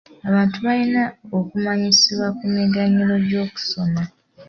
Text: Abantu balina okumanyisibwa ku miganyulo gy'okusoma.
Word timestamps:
Abantu 0.29 0.57
balina 0.65 1.03
okumanyisibwa 1.37 2.27
ku 2.37 2.43
miganyulo 2.55 3.13
gy'okusoma. 3.27 4.01